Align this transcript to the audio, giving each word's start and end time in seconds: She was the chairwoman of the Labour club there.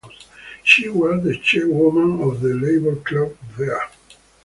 She 0.63 0.89
was 0.89 1.23
the 1.23 1.37
chairwoman 1.37 2.27
of 2.27 2.41
the 2.41 2.55
Labour 2.55 2.95
club 3.01 3.37
there. 3.55 3.87